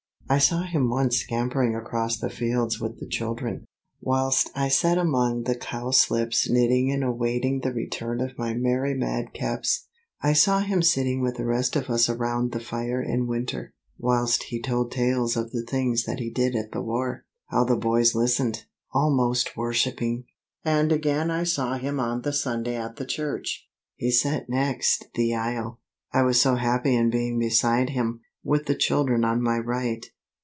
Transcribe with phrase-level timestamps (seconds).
[0.29, 3.65] I saw him once scampering across the fields with the children,
[3.99, 9.87] whilst I sat among the cowslips knitting and awaiting the return of my merry madcaps.
[10.21, 14.43] I saw him sitting with the rest of us around the fire in winter, whilst
[14.43, 17.25] he told tales of the things that he did at the war.
[17.47, 18.63] How the boys listened,
[18.93, 20.23] almost worshipping!
[20.63, 23.67] And again I saw him on the Sunday at the church.
[23.97, 25.81] He sat next the aisle.
[26.13, 30.05] I was so happy in being beside him, with the children on my right.